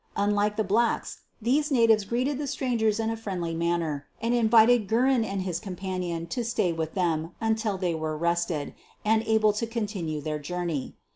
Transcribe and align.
Unlike 0.15 0.55
the 0.55 0.63
blacks, 0.63 1.19
these 1.39 1.69
natives 1.69 2.05
greeted 2.05 2.39
the 2.39 2.47
strangers 2.47 2.99
in 2.99 3.11
a 3.11 3.15
friendly 3.15 3.53
manner 3.53 4.07
and 4.19 4.33
invited 4.33 4.87
Guerin 4.87 5.23
and 5.23 5.43
his 5.43 5.59
com 5.59 5.75
panion 5.75 6.27
to 6.29 6.43
stay 6.43 6.73
with 6.73 6.95
them 6.95 7.33
until 7.39 7.77
they 7.77 7.93
were 7.93 8.17
rested 8.17 8.73
and 9.05 9.21
able 9.27 9.53
to 9.53 9.67
continue 9.67 10.19
their 10.19 10.39
journey. 10.39 10.95